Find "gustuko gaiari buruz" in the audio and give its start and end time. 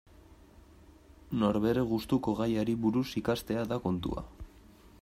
1.91-3.07